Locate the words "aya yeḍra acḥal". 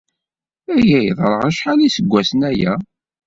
0.75-1.77